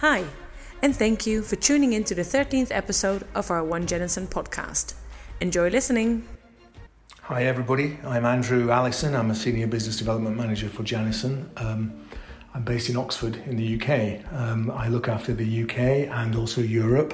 [0.00, 0.24] Hi,
[0.80, 4.94] and thank you for tuning in to the 13th episode of our One Janison podcast.
[5.42, 6.26] Enjoy listening.
[7.20, 7.98] Hi, everybody.
[8.06, 9.14] I'm Andrew Allison.
[9.14, 11.50] I'm a Senior Business Development Manager for Janison.
[11.60, 11.92] Um,
[12.54, 14.24] I'm based in Oxford in the UK.
[14.32, 17.12] Um, I look after the UK and also Europe,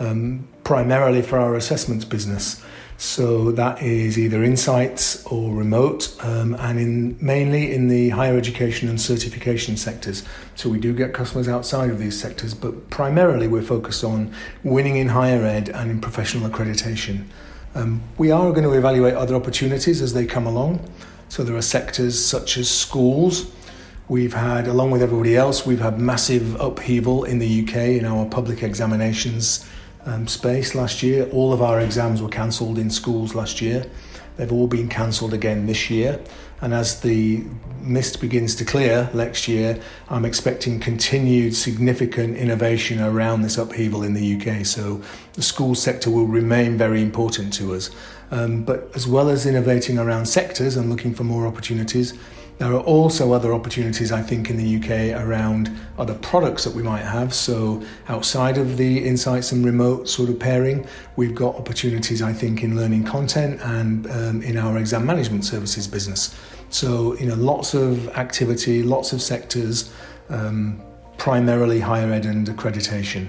[0.00, 2.62] um, primarily for our assessments business.
[2.98, 8.88] So that is either insights or remote, um, and in mainly in the higher education
[8.88, 10.22] and certification sectors.
[10.54, 14.96] So we do get customers outside of these sectors, but primarily we're focused on winning
[14.96, 17.24] in higher ed and in professional accreditation.
[17.74, 20.88] Um, we are going to evaluate other opportunities as they come along.
[21.28, 23.50] So there are sectors such as schools.
[24.08, 28.26] We've had, along with everybody else, we've had massive upheaval in the UK in our
[28.26, 29.68] public examinations
[30.06, 31.28] um, space last year.
[31.30, 33.86] All of our exams were cancelled in schools last year.
[34.36, 36.20] They've all been cancelled again this year.
[36.60, 37.44] And as the
[37.80, 44.14] mist begins to clear next year, I'm expecting continued significant innovation around this upheaval in
[44.14, 44.64] the UK.
[44.64, 47.90] So the school sector will remain very important to us.
[48.32, 52.18] Um, but as well as innovating around sectors and looking for more opportunities,
[52.58, 56.82] there are also other opportunities, I think, in the UK around other products that we
[56.82, 57.34] might have.
[57.34, 62.62] So, outside of the insights and remote sort of pairing, we've got opportunities, I think,
[62.62, 66.34] in learning content and um, in our exam management services business.
[66.70, 69.92] So, you know, lots of activity, lots of sectors,
[70.30, 70.80] um,
[71.18, 73.28] primarily higher ed and accreditation.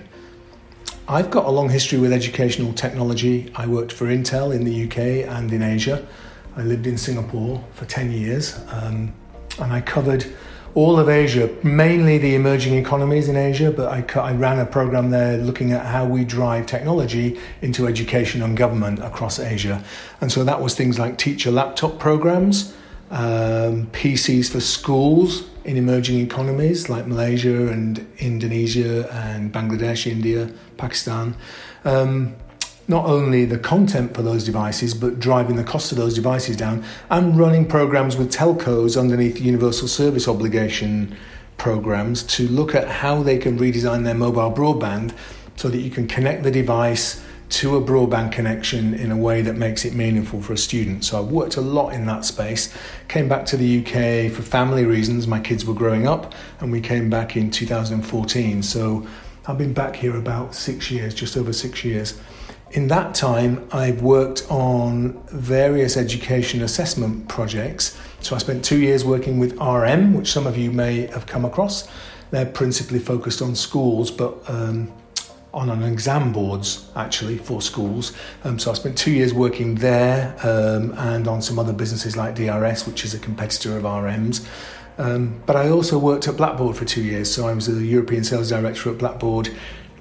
[1.07, 3.51] I've got a long history with educational technology.
[3.55, 6.07] I worked for Intel in the UK and in Asia.
[6.55, 9.13] I lived in Singapore for 10 years um,
[9.59, 10.25] and I covered
[10.75, 15.11] all of Asia, mainly the emerging economies in Asia, but I, I, ran a program
[15.11, 19.83] there looking at how we drive technology into education and government across Asia.
[20.21, 22.73] And so that was things like teacher laptop programs,
[23.11, 31.35] um, PCs for schools in emerging economies like Malaysia and Indonesia and Bangladesh, India, Pakistan.
[31.85, 32.35] Um,
[32.87, 36.83] not only the content for those devices, but driving the cost of those devices down
[37.09, 41.15] and running programs with telcos underneath Universal Service Obligation
[41.57, 45.13] programs to look at how they can redesign their mobile broadband
[45.55, 49.55] so that you can connect the device to a broadband connection in a way that
[49.55, 51.05] makes it meaningful for a student.
[51.05, 52.73] So I've worked a lot in that space.
[53.07, 55.27] Came back to the UK for family reasons.
[55.27, 58.63] My kids were growing up, and we came back in 2014.
[58.63, 59.07] So
[59.45, 62.19] I've been back here about six years, just over six years
[62.73, 67.97] in that time, I've worked on various education assessment projects.
[68.21, 71.45] So I spent two years working with RM, which some of you may have come
[71.45, 71.87] across.
[72.31, 74.91] They're principally focused on schools, but um,
[75.53, 78.13] on an exam boards actually for schools.
[78.43, 82.35] Um, so I spent two years working there um, and on some other businesses like
[82.35, 84.47] DRS, which is a competitor of RM's.
[84.97, 87.31] Um, but I also worked at Blackboard for two years.
[87.33, 89.49] So I was the European sales director at Blackboard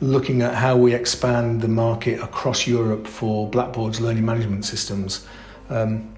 [0.01, 5.27] looking at how we expand the market across Europe for Blackboard's learning management systems.
[5.71, 6.15] Um,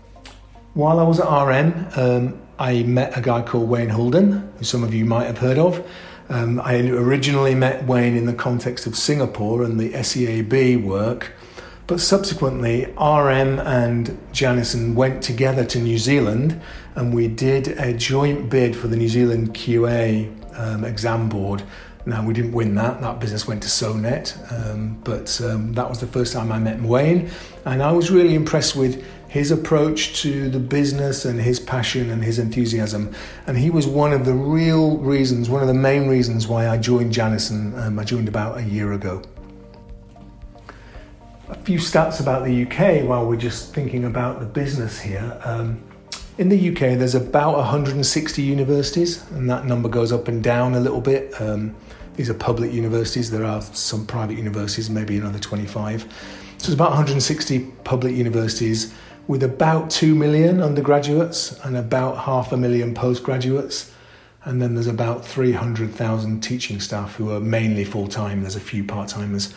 [0.72, 4.82] while I was at RM, um, I met a guy called Wayne Houlden, who some
[4.82, 5.86] of you might have heard of.
[6.28, 11.32] Um, I originally met Wayne in the context of Singapore and the SEAB work,
[11.86, 16.60] but subsequently RM and Janison went together to New Zealand
[16.94, 21.62] and we did a joint bid for the New Zealand QA um, exam board
[22.06, 23.00] now, we didn't win that.
[23.00, 26.80] That business went to SONET, um, but um, that was the first time I met
[26.82, 27.30] Wayne.
[27.64, 29.02] And I was really impressed with
[29.34, 33.12] his approach to the business and his passion and his enthusiasm.
[33.48, 36.76] And he was one of the real reasons, one of the main reasons why I
[36.78, 37.76] joined Janison.
[37.76, 39.22] Um, I joined about a year ago.
[41.48, 45.36] A few stats about the UK while we're just thinking about the business here.
[45.42, 45.82] Um,
[46.38, 50.80] in the UK, there's about 160 universities, and that number goes up and down a
[50.80, 51.40] little bit.
[51.40, 51.74] Um,
[52.14, 53.32] these are public universities.
[53.32, 56.02] There are some private universities, maybe another 25.
[56.02, 58.94] So it's about 160 public universities
[59.26, 63.92] with about 2 million undergraduates and about half a million postgraduates.
[64.44, 68.42] And then there's about 300,000 teaching staff who are mainly full time.
[68.42, 69.54] There's a few part timers.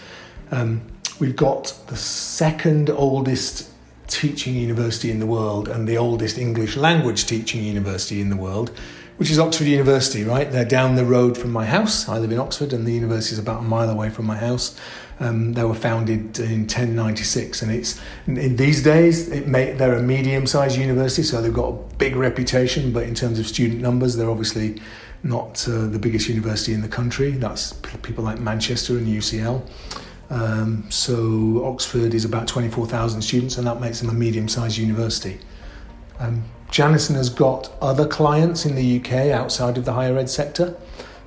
[0.51, 0.81] Um,
[1.19, 3.69] we've got the second oldest
[4.07, 8.71] teaching university in the world and the oldest English language teaching university in the world,
[9.17, 10.49] which is Oxford University, right?
[10.49, 12.07] They're down the road from my house.
[12.07, 14.79] I live in Oxford and the university is about a mile away from my house.
[15.19, 20.01] Um, they were founded in 1096 and it's in these days it may, they're a
[20.03, 24.29] medium-sized university so they've got a big reputation but in terms of student numbers they're
[24.29, 24.79] obviously
[25.23, 27.73] not uh, the biggest university in the country that's
[28.03, 29.67] people like manchester and ucl
[30.29, 35.39] um, so Oxford is about 24,000 students, and that makes them a medium-sized university.
[36.19, 40.75] Um, Janison has got other clients in the UK outside of the higher ed sector.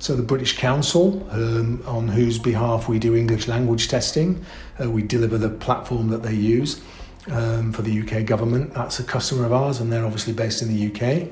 [0.01, 4.43] So the British Council, um, on whose behalf we do English language testing,
[4.83, 6.81] uh, we deliver the platform that they use
[7.29, 8.73] um, for the UK government.
[8.73, 11.29] That's a customer of ours, and they're obviously based in the UK.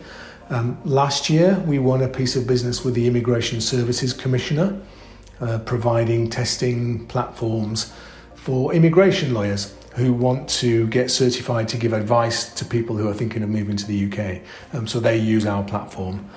[0.52, 4.80] Um, last year, we won a piece of business with the Immigration Services Commissioner,
[5.42, 7.92] uh, providing testing platforms
[8.36, 13.16] for immigration lawyers who want to get certified to give advice to people who are
[13.16, 14.42] thinking of moving to the UK.
[14.74, 16.30] Um, so they use our platform.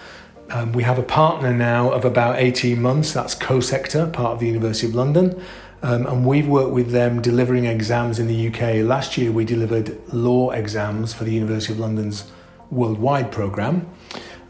[0.52, 4.46] Um, we have a partner now of about 18 months, that's CoSector, part of the
[4.46, 5.43] University of London.
[5.82, 8.84] Um, and we've worked with them delivering exams in the UK.
[8.87, 12.31] Last year, we delivered law exams for the University of London's
[12.70, 13.88] worldwide programme.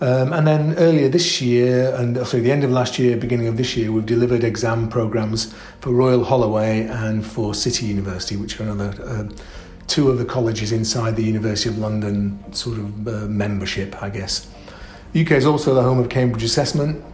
[0.00, 3.46] Um, and then earlier this year, and uh, sorry, the end of last year, beginning
[3.46, 8.58] of this year, we've delivered exam programs for Royal Holloway and for City University, which
[8.58, 9.28] are another uh,
[9.87, 14.49] two of the colleges inside the University of London sort of uh, membership, I guess.
[15.14, 17.05] UK is also the home of Cambridge Assessment.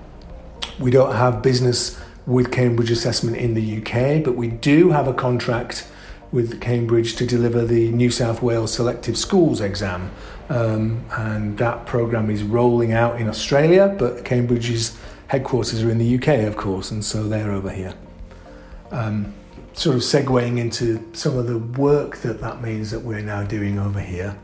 [0.78, 5.12] We don't have business with Cambridge Assessment in the UK, but we do have a
[5.12, 5.88] contract
[6.30, 10.12] with Cambridge to deliver the New South Wales Selective Schools exam.
[10.48, 14.96] Um, and that program is rolling out in Australia, but Cambridge's
[15.26, 17.94] headquarters are in the UK, of course, and so they're over here.
[18.92, 19.34] Um,
[19.72, 23.78] sort of segueing into some of the work that that means that we're now doing
[23.78, 24.38] over here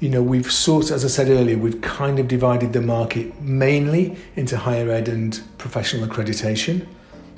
[0.00, 4.16] you know, we've sort, as I said earlier, we've kind of divided the market mainly
[4.34, 6.86] into higher ed and professional accreditation.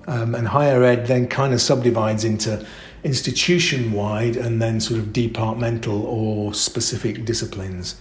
[0.07, 2.65] Um, and higher ed then kind of subdivides into
[3.05, 8.01] institution wide and then sort of departmental or specific disciplines.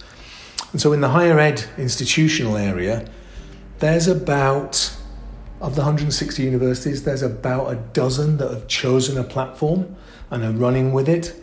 [0.72, 3.08] And so in the higher ed institutional area,
[3.80, 4.96] there's about,
[5.60, 9.96] of the 160 universities, there's about a dozen that have chosen a platform
[10.30, 11.34] and are running with it.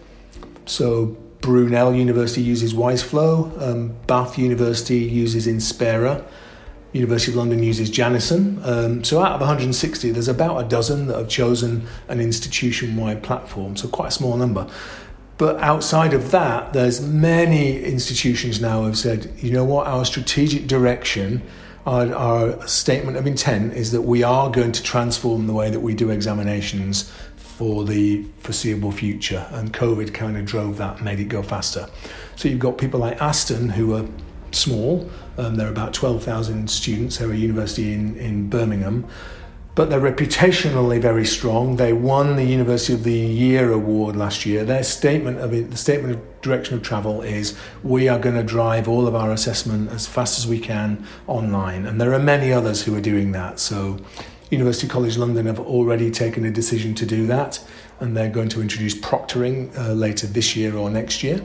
[0.65, 6.25] So Brunel University uses Wiseflow, um, Bath University uses Inspera,
[6.91, 8.65] University of London uses Janison.
[8.65, 13.77] Um, so out of 160, there's about a dozen that have chosen an institution-wide platform,
[13.77, 14.67] so quite a small number.
[15.37, 20.67] But outside of that, there's many institutions now have said, you know what, our strategic
[20.67, 21.43] direction,
[21.85, 25.79] our, our statement of intent is that we are going to transform the way that
[25.79, 27.09] we do examinations
[27.59, 29.45] for the foreseeable future.
[29.51, 31.89] And COVID kind of drove that, made it go faster.
[32.37, 34.05] So you've got people like Aston who are
[34.51, 35.09] small.
[35.37, 37.17] Um, they're about 12,000 students.
[37.17, 39.05] They're a university in, in Birmingham.
[39.75, 41.75] But they're reputationally very strong.
[41.75, 44.63] They won the University of the Year award last year.
[44.63, 48.43] Their statement of it, the statement of direction of travel is we are going to
[48.43, 51.85] drive all of our assessment as fast as we can online.
[51.85, 53.59] And there are many others who are doing that.
[53.59, 53.99] So
[54.49, 57.63] University College London have already taken a decision to do that,
[57.99, 61.41] and they're going to introduce proctoring uh, later this year or next year.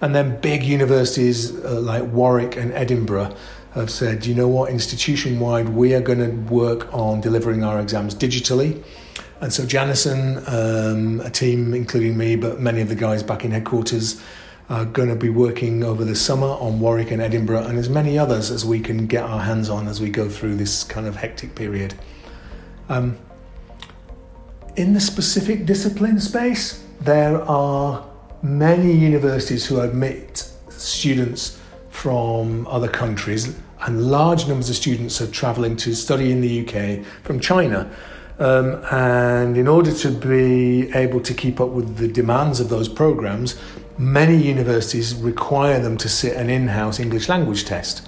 [0.00, 3.34] And then big universities uh, like Warwick and Edinburgh
[3.72, 7.80] have said, you know what, institution wide, we are going to work on delivering our
[7.80, 8.84] exams digitally.
[9.40, 13.50] And so Janison, um, a team including me, but many of the guys back in
[13.50, 14.22] headquarters,
[14.68, 18.18] are going to be working over the summer on Warwick and Edinburgh, and as many
[18.18, 21.16] others as we can get our hands on as we go through this kind of
[21.16, 21.94] hectic period.
[22.88, 23.18] Um,
[24.76, 28.04] in the specific discipline space, there are
[28.42, 31.60] many universities who admit students
[31.90, 37.04] from other countries, and large numbers of students are travelling to study in the UK
[37.22, 37.90] from China.
[38.38, 42.88] Um, and in order to be able to keep up with the demands of those
[42.88, 43.56] programs,
[43.96, 48.06] many universities require them to sit an in house English language test.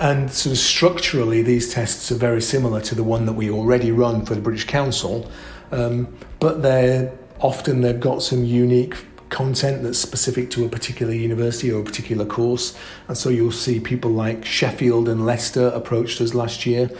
[0.00, 3.92] And sort of structurally, these tests are very similar to the one that we already
[3.92, 5.30] run for the British Council,
[5.72, 8.94] um, but they're often they've got some unique
[9.28, 12.74] content that's specific to a particular university or a particular course.
[13.08, 16.90] And so you'll see people like Sheffield and Leicester approached us last year.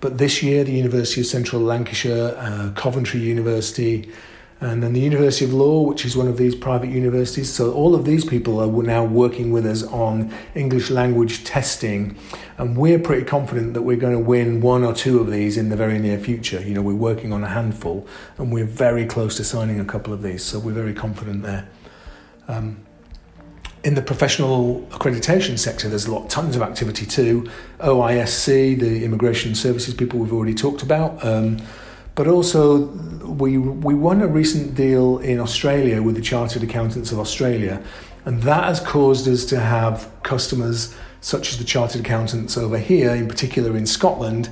[0.00, 4.10] But this year, the University of Central Lancashire, uh, Coventry University,
[4.58, 7.52] and then the University of Law, which is one of these private universities.
[7.52, 12.16] So all of these people are now working with us on English language testing,
[12.56, 15.68] and we're pretty confident that we're going to win one or two of these in
[15.68, 16.62] the very near future.
[16.62, 18.06] You know, we're working on a handful,
[18.38, 21.68] and we're very close to signing a couple of these, so we're very confident there.
[22.48, 22.78] Um,
[23.84, 27.48] in the professional accreditation sector, there's a lot, tons of activity too.
[27.78, 31.24] OISC, the immigration services people we've already talked about.
[31.24, 31.58] Um,
[32.16, 32.86] but also,
[33.24, 37.82] we, we won a recent deal in Australia with the Chartered Accountants of Australia,
[38.24, 43.10] and that has caused us to have customers such as the Chartered Accountants over here,
[43.10, 44.48] in particular in Scotland,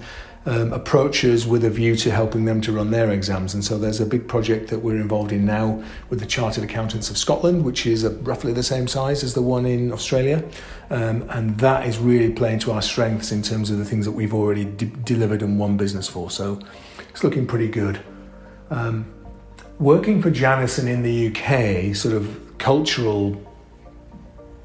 [0.46, 3.54] um, approach us with a view to helping them to run their exams.
[3.54, 7.08] And so there's a big project that we're involved in now with the Chartered Accountants
[7.08, 10.44] of Scotland, which is a, roughly the same size as the one in Australia.
[10.90, 14.12] Um, and that is really playing to our strengths in terms of the things that
[14.12, 16.30] we've already de- delivered and won business for.
[16.30, 16.60] So
[17.14, 18.00] it's looking pretty good.
[18.70, 19.06] Um,
[19.78, 23.40] working for Janison in the UK, sort of cultural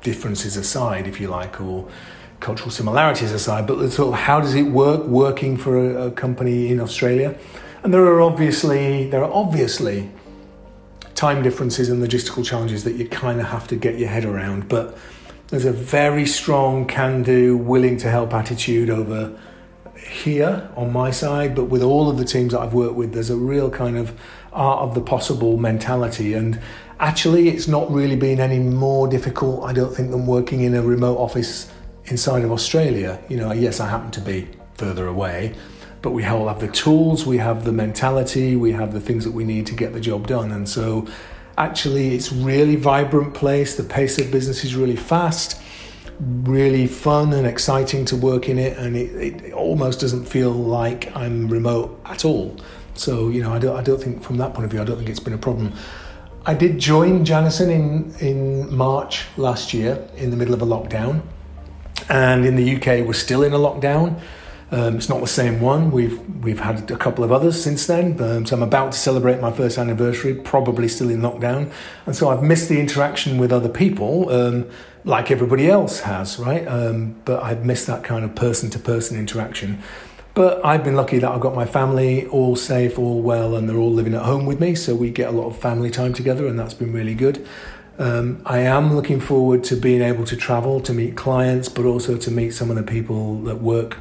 [0.01, 1.87] differences aside, if you like, or
[2.39, 6.69] cultural similarities aside, but sort of how does it work working for a, a company
[6.69, 7.37] in Australia?
[7.83, 10.09] And there are obviously there are obviously
[11.13, 14.67] time differences and logistical challenges that you kind of have to get your head around,
[14.67, 14.97] but
[15.49, 19.37] there's a very strong can-do, willing to help attitude over
[20.07, 23.29] here on my side, but with all of the teams that I've worked with, there's
[23.29, 24.17] a real kind of
[24.51, 26.33] art of the possible mentality.
[26.33, 26.59] And
[26.99, 30.81] actually, it's not really been any more difficult, I don't think, than working in a
[30.81, 31.71] remote office
[32.05, 33.19] inside of Australia.
[33.29, 35.55] You know, yes, I happen to be further away,
[36.01, 39.31] but we all have the tools, we have the mentality, we have the things that
[39.31, 40.51] we need to get the job done.
[40.51, 41.07] And so,
[41.57, 43.75] actually, it's really vibrant place.
[43.75, 45.61] The pace of business is really fast,
[46.19, 51.15] really fun and exciting to work in it, and it, it almost doesn't feel like
[51.15, 52.57] I'm remote at all.
[52.95, 54.97] So, you know, I don't, I don't think from that point of view, I don't
[54.97, 55.73] think it's been a problem.
[56.45, 61.21] I did join Janison in, in March last year in the middle of a lockdown.
[62.09, 64.19] And in the UK, we're still in a lockdown.
[64.71, 65.89] Um, it's not the same one.
[65.89, 68.21] We've we've had a couple of others since then.
[68.21, 71.71] Um, so I'm about to celebrate my first anniversary, probably still in lockdown,
[72.05, 74.69] and so I've missed the interaction with other people, um,
[75.05, 76.67] like everybody else has, right?
[76.67, 79.81] Um, but I've missed that kind of person to person interaction.
[80.35, 83.77] But I've been lucky that I've got my family all safe, all well, and they're
[83.77, 84.75] all living at home with me.
[84.75, 87.45] So we get a lot of family time together, and that's been really good.
[87.97, 92.15] Um, I am looking forward to being able to travel to meet clients, but also
[92.17, 93.97] to meet some of the people that work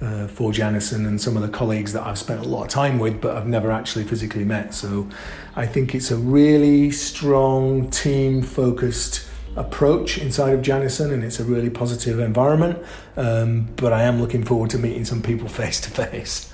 [0.00, 2.98] uh, for Janison and some of the colleagues that I've spent a lot of time
[2.98, 4.74] with, but I've never actually physically met.
[4.74, 5.08] So
[5.56, 11.44] I think it's a really strong team focused approach inside of Janison and it's a
[11.44, 12.78] really positive environment.
[13.16, 16.52] Um, but I am looking forward to meeting some people face to face.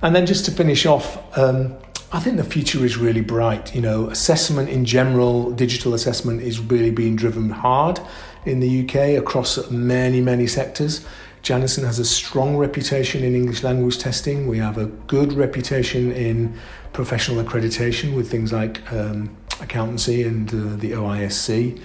[0.00, 1.74] And then just to finish off, um,
[2.12, 3.74] I think the future is really bright.
[3.74, 8.00] You know, assessment in general, digital assessment is really being driven hard
[8.44, 11.06] in the UK across many, many sectors.
[11.42, 14.46] Janison has a strong reputation in English language testing.
[14.46, 16.56] We have a good reputation in
[16.92, 21.82] professional accreditation with things like um, accountancy and uh, the OISC.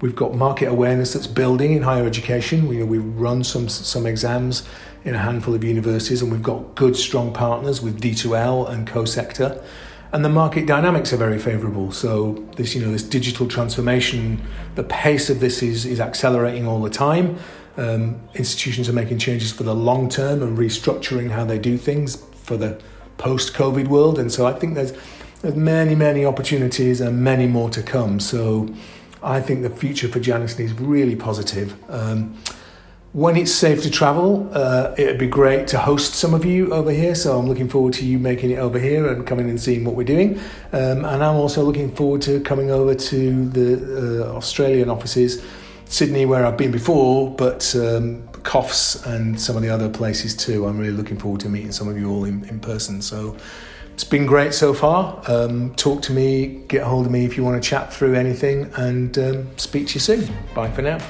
[0.00, 2.66] We've got market awareness that's building in higher education.
[2.66, 4.66] We, we run some some exams
[5.04, 9.62] in a handful of universities, and we've got good, strong partners with D2L and CoSector.
[10.12, 11.92] And the market dynamics are very favourable.
[11.92, 14.42] So this, you know, this digital transformation,
[14.74, 17.38] the pace of this is is accelerating all the time.
[17.80, 22.16] Um, institutions are making changes for the long term and restructuring how they do things
[22.16, 22.78] for the
[23.16, 24.18] post-COVID world.
[24.18, 24.92] And so I think there's
[25.42, 28.20] there's many, many opportunities and many more to come.
[28.20, 28.68] So
[29.22, 31.74] I think the future for Janison is really positive.
[31.88, 32.36] Um,
[33.12, 36.92] when it's safe to travel, uh, it'd be great to host some of you over
[36.92, 37.14] here.
[37.14, 39.96] So I'm looking forward to you making it over here and coming and seeing what
[39.96, 40.38] we're doing.
[40.72, 45.42] Um, and I'm also looking forward to coming over to the uh, Australian offices,
[45.90, 50.66] Sydney, where I've been before, but um, Coffs and some of the other places too.
[50.66, 53.02] I'm really looking forward to meeting some of you all in, in person.
[53.02, 53.36] So
[53.92, 55.20] it's been great so far.
[55.26, 58.70] Um, talk to me, get hold of me if you want to chat through anything,
[58.76, 60.32] and um, speak to you soon.
[60.54, 61.00] Bye for now.